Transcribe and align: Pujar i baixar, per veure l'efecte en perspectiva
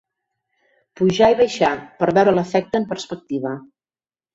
Pujar 1.01 1.29
i 1.35 1.39
baixar, 1.43 1.71
per 2.03 2.11
veure 2.19 2.37
l'efecte 2.41 2.83
en 2.85 2.93
perspectiva 2.97 3.59